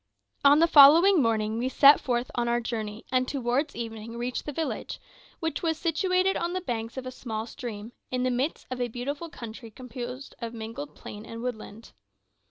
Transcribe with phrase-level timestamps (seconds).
[0.43, 4.51] On the following morning we set forth on our journey, and towards evening reached the
[4.51, 4.99] village,
[5.39, 8.87] which was situated on the banks of a small stream, in the midst of a
[8.87, 11.91] beautiful country composed of mingled plain and woodland.